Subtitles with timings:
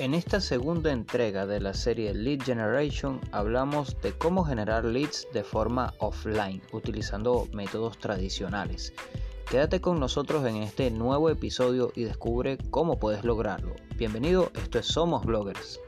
[0.00, 5.44] En esta segunda entrega de la serie Lead Generation hablamos de cómo generar leads de
[5.44, 8.94] forma offline utilizando métodos tradicionales.
[9.50, 13.74] Quédate con nosotros en este nuevo episodio y descubre cómo puedes lograrlo.
[13.98, 15.78] Bienvenido, esto es Somos Bloggers.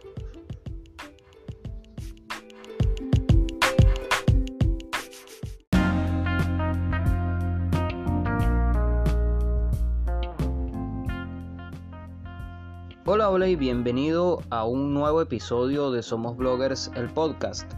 [13.14, 17.70] Hola, hola y bienvenido a un nuevo episodio de Somos Bloggers, el podcast.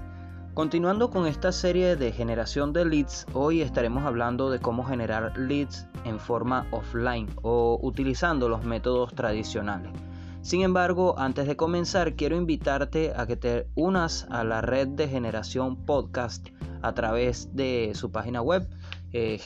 [0.55, 5.89] Continuando con esta serie de generación de leads, hoy estaremos hablando de cómo generar leads
[6.05, 9.91] en forma offline o utilizando los métodos tradicionales.
[10.41, 15.09] Sin embargo, antes de comenzar, quiero invitarte a que te unas a la red de
[15.09, 16.47] generación podcast
[16.81, 18.69] a través de su página web
[19.15, 19.39] eh,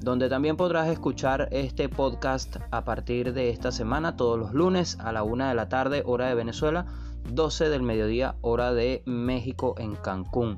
[0.00, 5.12] donde también podrás escuchar este podcast a partir de esta semana, todos los lunes a
[5.12, 6.86] la una de la tarde, hora de Venezuela,
[7.30, 10.56] 12 del mediodía, hora de México en Cancún.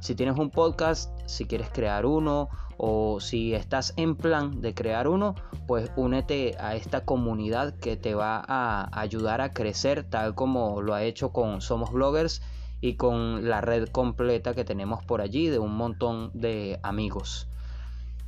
[0.00, 5.08] Si tienes un podcast, si quieres crear uno o si estás en plan de crear
[5.08, 5.34] uno,
[5.66, 10.94] pues únete a esta comunidad que te va a ayudar a crecer tal como lo
[10.94, 12.40] ha hecho con Somos Bloggers
[12.82, 17.48] y con la red completa que tenemos por allí de un montón de amigos.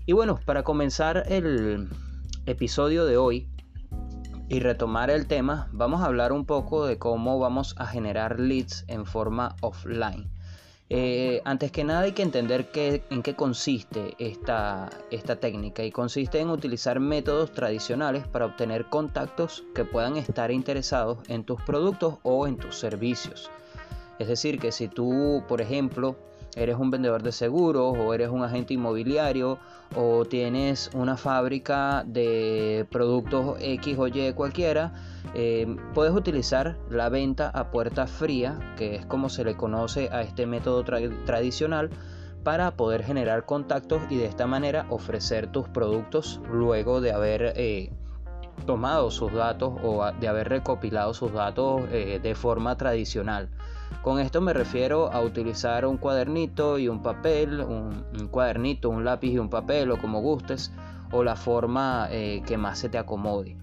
[0.06, 1.88] Y bueno, para comenzar el
[2.46, 3.48] episodio de hoy
[4.48, 8.84] y retomar el tema, vamos a hablar un poco de cómo vamos a generar leads
[8.86, 10.30] en forma offline.
[10.88, 16.38] Eh, antes que nada hay que entender en qué consiste esta, esta técnica y consiste
[16.38, 22.46] en utilizar métodos tradicionales para obtener contactos que puedan estar interesados en tus productos o
[22.46, 23.50] en tus servicios.
[24.18, 26.16] Es decir, que si tú, por ejemplo,
[26.56, 29.58] eres un vendedor de seguros o eres un agente inmobiliario
[29.96, 34.92] o tienes una fábrica de productos X o Y cualquiera,
[35.34, 40.22] eh, puedes utilizar la venta a puerta fría, que es como se le conoce a
[40.22, 41.90] este método tradicional,
[42.44, 47.90] para poder generar contactos y de esta manera ofrecer tus productos luego de haber eh,
[48.66, 53.48] tomado sus datos o de haber recopilado sus datos eh, de forma tradicional.
[54.02, 59.32] Con esto me refiero a utilizar un cuadernito y un papel, un, cuadernito, un lápiz
[59.32, 60.72] y un papel o como gustes,
[61.10, 63.56] o la forma eh, que más se te acomode.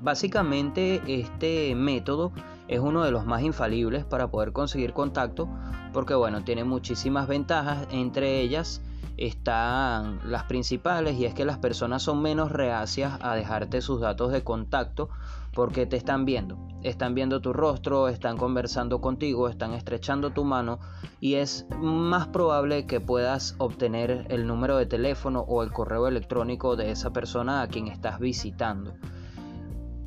[0.00, 2.32] Básicamente este método
[2.68, 5.48] es uno de los más infalibles para poder conseguir contacto
[5.92, 8.82] porque bueno, tiene muchísimas ventajas, entre ellas
[9.16, 14.30] están las principales y es que las personas son menos reacias a dejarte sus datos
[14.30, 15.08] de contacto
[15.54, 20.80] porque te están viendo, están viendo tu rostro, están conversando contigo, están estrechando tu mano
[21.18, 26.76] y es más probable que puedas obtener el número de teléfono o el correo electrónico
[26.76, 28.92] de esa persona a quien estás visitando.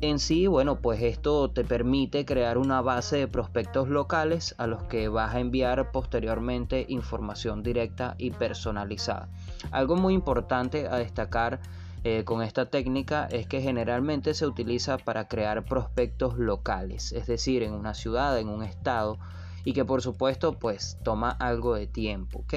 [0.02, 4.84] En sí, bueno, pues esto te permite crear una base de prospectos locales a los
[4.84, 9.28] que vas a enviar posteriormente información directa y personalizada.
[9.70, 11.60] Algo muy importante a destacar
[12.02, 17.62] eh, con esta técnica es que generalmente se utiliza para crear prospectos locales, es decir,
[17.62, 19.18] en una ciudad, en un estado,
[19.64, 22.54] y que por supuesto pues toma algo de tiempo, ¿ok?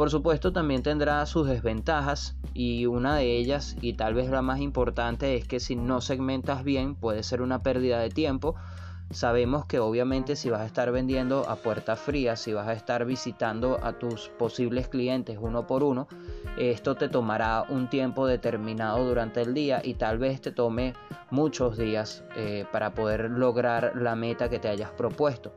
[0.00, 4.58] Por supuesto también tendrá sus desventajas y una de ellas y tal vez la más
[4.60, 8.54] importante es que si no segmentas bien puede ser una pérdida de tiempo.
[9.10, 13.04] Sabemos que obviamente si vas a estar vendiendo a puerta fría, si vas a estar
[13.04, 16.08] visitando a tus posibles clientes uno por uno,
[16.56, 20.94] esto te tomará un tiempo determinado durante el día y tal vez te tome
[21.30, 25.52] muchos días eh, para poder lograr la meta que te hayas propuesto.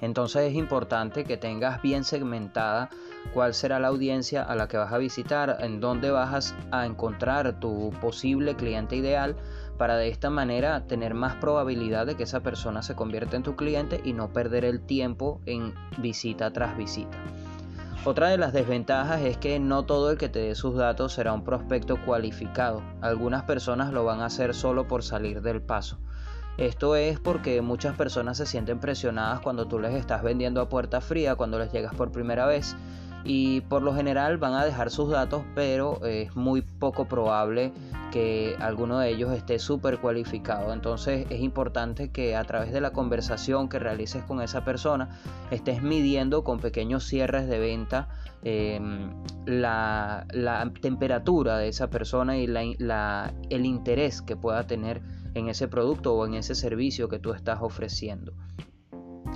[0.00, 2.88] Entonces es importante que tengas bien segmentada
[3.34, 7.58] cuál será la audiencia a la que vas a visitar, en dónde vas a encontrar
[7.60, 9.36] tu posible cliente ideal
[9.76, 13.56] para de esta manera tener más probabilidad de que esa persona se convierta en tu
[13.56, 17.16] cliente y no perder el tiempo en visita tras visita.
[18.04, 21.32] Otra de las desventajas es que no todo el que te dé sus datos será
[21.32, 22.82] un prospecto cualificado.
[23.00, 25.98] Algunas personas lo van a hacer solo por salir del paso.
[26.58, 31.00] Esto es porque muchas personas se sienten presionadas cuando tú les estás vendiendo a puerta
[31.00, 32.76] fría, cuando les llegas por primera vez
[33.24, 37.72] y por lo general van a dejar sus datos, pero es muy poco probable
[38.10, 40.72] que alguno de ellos esté súper cualificado.
[40.72, 45.10] Entonces es importante que a través de la conversación que realices con esa persona
[45.52, 48.08] estés midiendo con pequeños cierres de venta
[48.42, 49.12] em,
[49.46, 50.26] la,
[50.80, 55.02] temperatura de esa persona y el interés que pueda tener
[55.38, 58.32] en ese producto o en ese servicio que tú estás ofreciendo.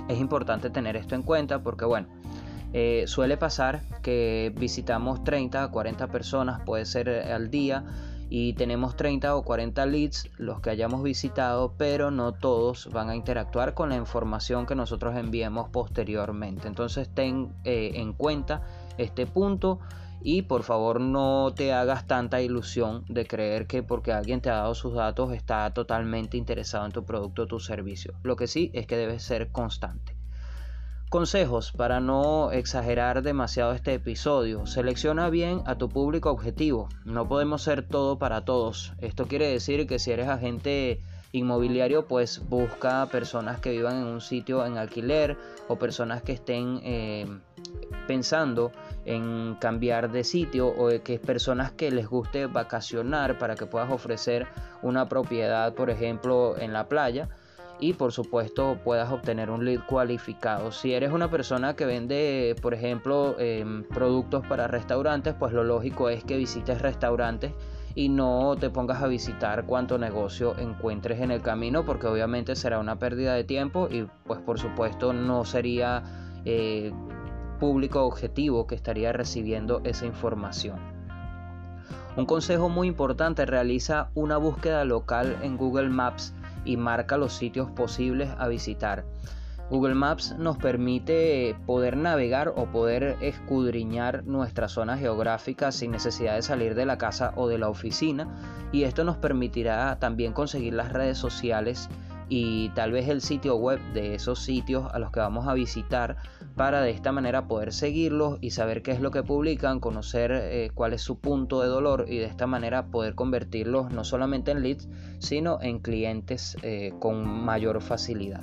[0.07, 2.07] Es importante tener esto en cuenta porque, bueno,
[2.73, 7.85] eh, suele pasar que visitamos 30 a 40 personas, puede ser al día,
[8.35, 13.15] y tenemos 30 o 40 leads los que hayamos visitado, pero no todos van a
[13.15, 16.67] interactuar con la información que nosotros enviemos posteriormente.
[16.67, 18.63] Entonces ten eh, en cuenta
[18.97, 19.79] este punto
[20.23, 24.55] y por favor no te hagas tanta ilusión de creer que porque alguien te ha
[24.55, 28.13] dado sus datos está totalmente interesado en tu producto o tu servicio.
[28.23, 30.15] Lo que sí es que debes ser constante.
[31.09, 34.65] Consejos para no exagerar demasiado este episodio.
[34.65, 36.89] Selecciona bien a tu público objetivo.
[37.05, 38.93] No podemos ser todo para todos.
[38.97, 44.21] Esto quiere decir que si eres agente inmobiliario, pues busca personas que vivan en un
[44.21, 45.37] sitio en alquiler
[45.67, 47.27] o personas que estén eh,
[48.07, 48.71] pensando
[49.05, 54.47] en cambiar de sitio o que personas que les guste vacacionar para que puedas ofrecer
[54.81, 57.29] una propiedad, por ejemplo, en la playa
[57.79, 60.71] y por supuesto puedas obtener un lead cualificado.
[60.71, 66.09] Si eres una persona que vende, por ejemplo, em, productos para restaurantes, pues lo lógico
[66.09, 67.51] es que visites restaurantes
[67.95, 72.79] y no te pongas a visitar cuánto negocio encuentres en el camino porque obviamente será
[72.79, 76.01] una pérdida de tiempo y pues por supuesto no sería
[76.45, 76.91] eh,
[77.63, 80.79] público objetivo que estaría recibiendo esa información.
[82.17, 86.33] Un consejo muy importante, realiza una búsqueda local en Google Maps
[86.65, 89.05] y marca los sitios posibles a visitar.
[89.69, 96.41] Google Maps nos permite poder navegar o poder escudriñar nuestra zona geográfica sin necesidad de
[96.41, 98.27] salir de la casa o de la oficina
[98.73, 101.87] y esto nos permitirá también conseguir las redes sociales
[102.29, 106.17] y tal vez el sitio web de esos sitios a los que vamos a visitar
[106.55, 110.71] para de esta manera poder seguirlos y saber qué es lo que publican, conocer eh,
[110.73, 114.61] cuál es su punto de dolor y de esta manera poder convertirlos no solamente en
[114.61, 114.87] leads,
[115.19, 118.41] sino en clientes eh, con mayor facilidad.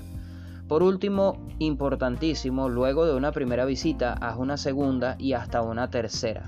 [0.68, 6.44] Por último, importantísimo, luego de una primera visita, haz una segunda y hasta una tercera.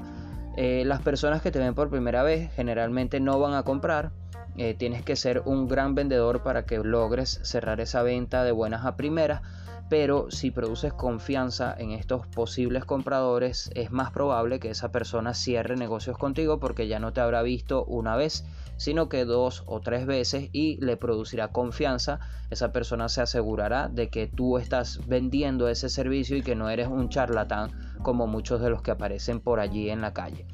[0.56, 4.12] Eh, las personas que te ven por primera vez generalmente no van a comprar,
[4.56, 8.84] eh, tienes que ser un gran vendedor para que logres cerrar esa venta de buenas
[8.84, 9.42] a primeras.
[9.88, 15.76] Pero si produces confianza en estos posibles compradores, es más probable que esa persona cierre
[15.76, 18.46] negocios contigo porque ya no te habrá visto una vez,
[18.78, 22.20] sino que dos o tres veces y le producirá confianza.
[22.48, 26.88] Esa persona se asegurará de que tú estás vendiendo ese servicio y que no eres
[26.88, 27.70] un charlatán
[28.02, 30.46] como muchos de los que aparecen por allí en la calle.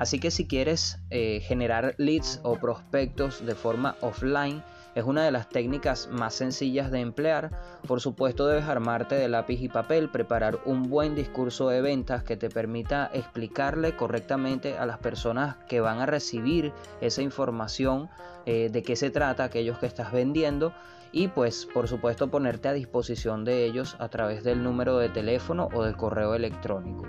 [0.00, 4.62] Así que si quieres eh, generar leads o prospectos de forma offline,
[4.94, 7.50] es una de las técnicas más sencillas de emplear.
[7.86, 12.38] Por supuesto debes armarte de lápiz y papel, preparar un buen discurso de ventas que
[12.38, 16.72] te permita explicarle correctamente a las personas que van a recibir
[17.02, 18.08] esa información
[18.46, 20.72] eh, de qué se trata, aquellos que estás vendiendo
[21.12, 25.68] y pues por supuesto ponerte a disposición de ellos a través del número de teléfono
[25.74, 27.04] o del correo electrónico.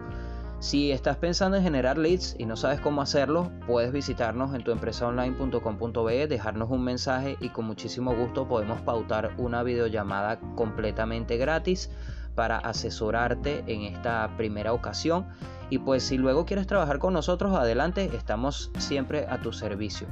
[0.61, 6.27] Si estás pensando en generar leads y no sabes cómo hacerlo, puedes visitarnos en tuempresaonline.com.be,
[6.27, 11.89] dejarnos un mensaje y con muchísimo gusto podemos pautar una videollamada completamente gratis
[12.35, 15.25] para asesorarte en esta primera ocasión.
[15.71, 20.05] Y pues si luego quieres trabajar con nosotros, adelante, estamos siempre a tu servicio.